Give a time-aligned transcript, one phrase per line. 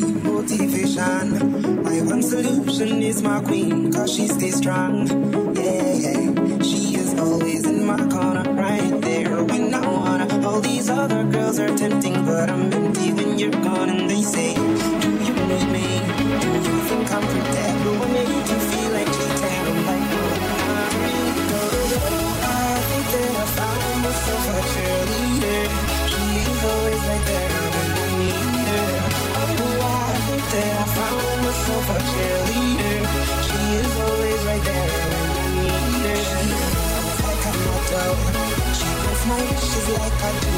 [0.00, 1.82] motivation.
[1.82, 5.06] My one solution is my queen, cause she stays strong.
[5.56, 10.46] Yeah, she is always in my corner, right there when I wanna.
[10.46, 14.63] All these other girls are tempting, but I'm empty when you're gone, and they say.
[38.04, 40.52] She Check my wishes like I do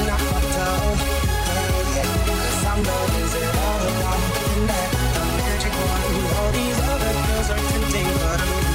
[0.00, 0.96] in a hotel.
[1.48, 4.22] Hey, yeah, cause I'm the wizard all along.
[4.52, 6.04] And that the magic one.
[6.36, 8.69] All these other girls are tempting, but I'm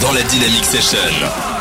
[0.00, 1.53] dans la Dynamic Session.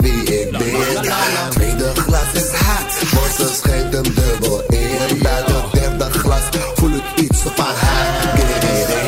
[0.00, 1.50] wie ik ben.
[1.50, 2.92] Tweede glas is haat,
[3.36, 5.18] ze schenkt hem dubbel in.
[5.22, 6.42] Bij het derde glas
[6.74, 8.34] voel ik iets van haar.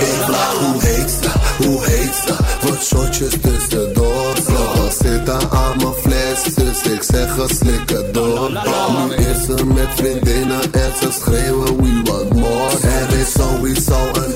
[0.01, 1.31] Ik vraag hoe heet ze,
[1.65, 2.35] hoe heet ze?
[2.67, 4.37] Wat shotjes tussendoor.
[4.45, 8.51] Vlog zitten aan mijn fles, dus ik zeg een door.
[8.51, 12.89] Nu is ze met vriendinnen en ze schreeuwen we want more.
[12.89, 14.30] Er is sowieso een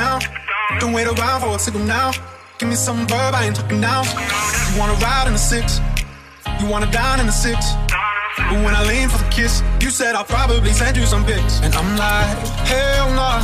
[0.00, 0.20] down.
[0.80, 2.08] Don't wait around for a signal now.
[2.58, 4.02] Give me some verb, I ain't talking now.
[4.68, 5.66] You wanna ride in the six,
[6.60, 7.58] you wanna dine in the six.
[8.48, 9.54] But when I lean for the kiss,
[9.84, 11.54] you said I'll probably send you some pics.
[11.64, 12.36] And I'm like,
[12.72, 13.38] hell nah,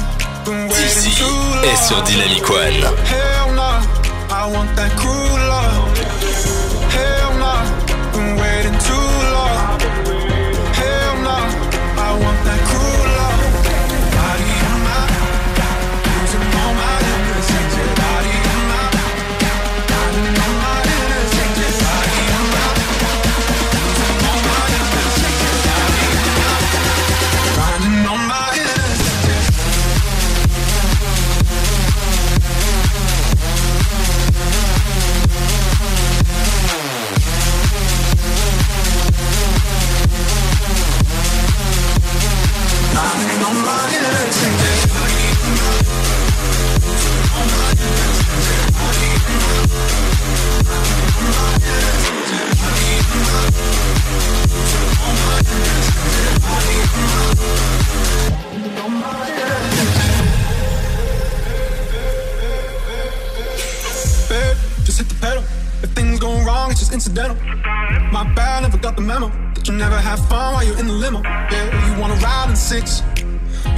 [0.47, 1.77] been waiting too long.
[1.89, 2.81] sur Dynamic One.
[3.13, 3.79] Hell nah,
[4.41, 5.85] I want that cruel love.
[6.97, 7.63] Hell nah,
[8.15, 10.26] been waiting too long.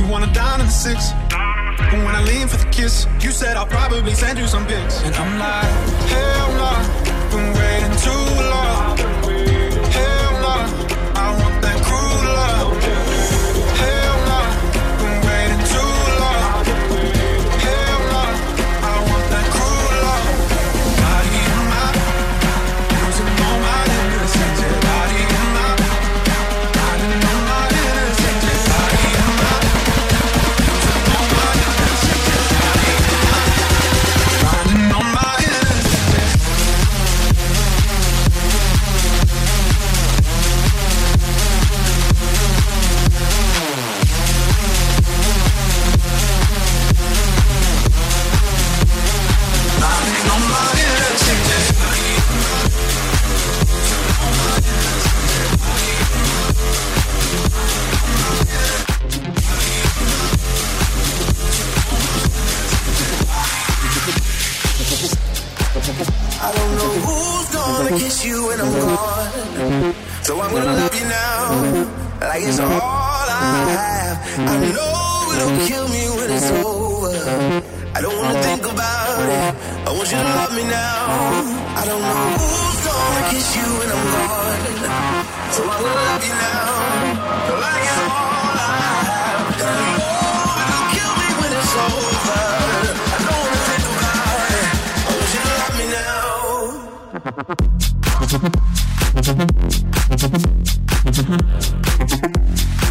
[0.09, 1.12] wanna dine in the six.
[1.31, 5.03] But when I lean for the kiss, you said I'll probably send you some pics.
[5.03, 5.65] And I'm like,
[6.09, 6.59] hell no.
[6.59, 7.08] Nah.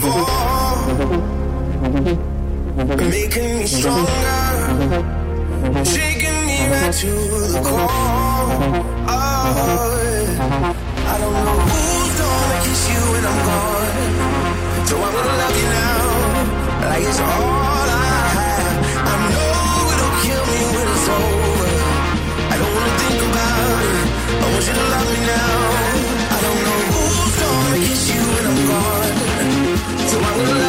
[0.00, 0.86] before,
[3.10, 4.10] making me stronger,
[5.84, 7.10] shaking me back to
[7.52, 7.88] the core.
[11.10, 15.68] I don't know who's gonna kiss you when I'm gone, so I'm gonna love you
[15.78, 16.00] now,
[16.90, 18.08] like it's all I
[18.38, 18.76] have.
[19.10, 21.72] I know it'll kill me when it's over.
[22.52, 24.06] I don't wanna think about it.
[24.30, 25.47] I want you to love me now.
[30.38, 30.67] Thank you.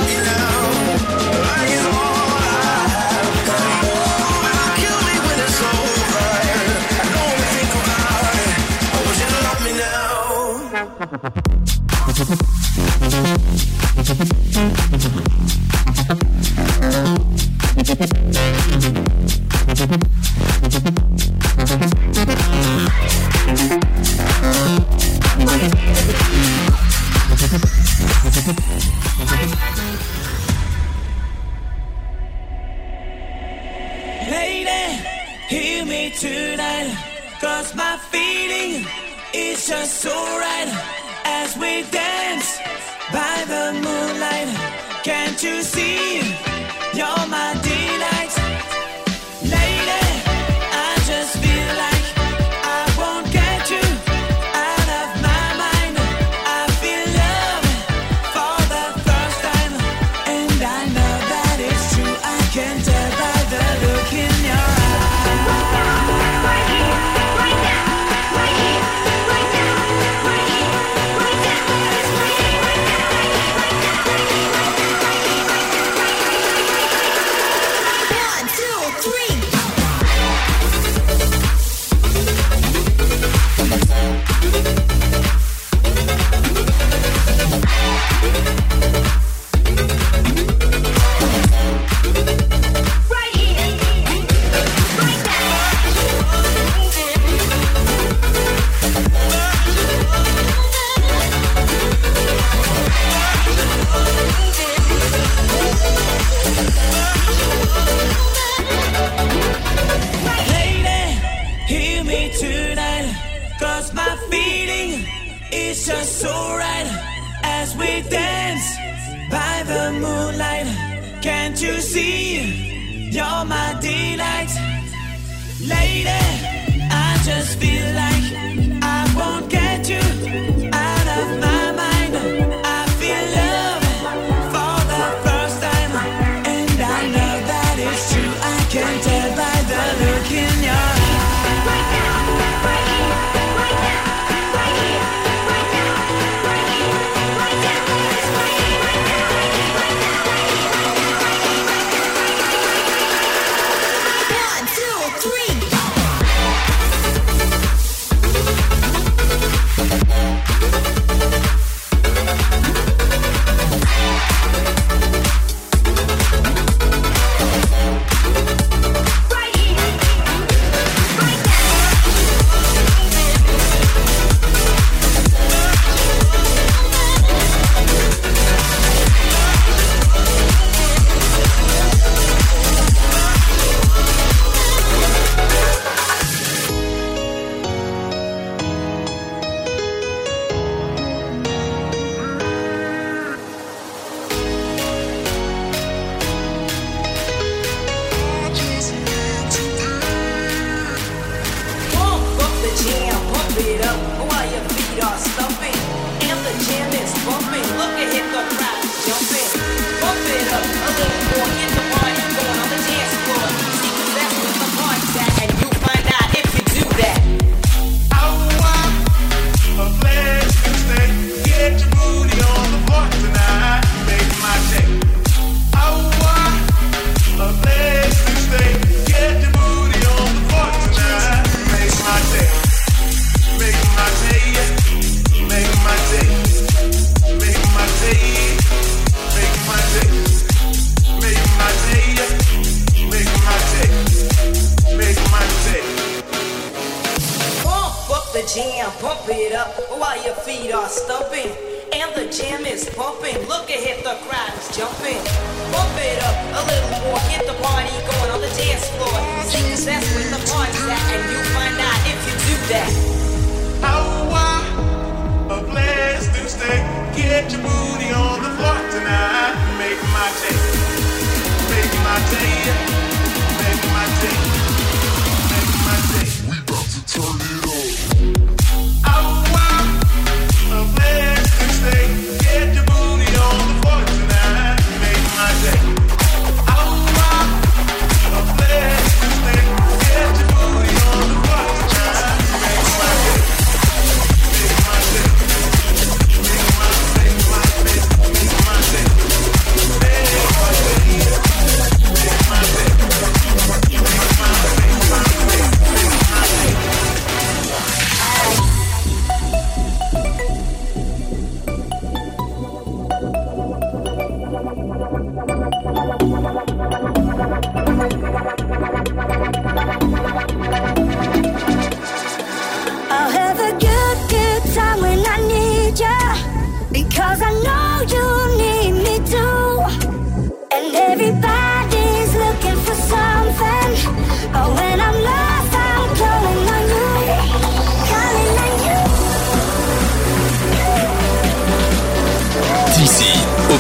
[125.62, 128.19] Lady, I just feel like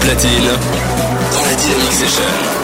[0.10, 0.50] platine
[1.32, 2.59] dans la Dynamic Session.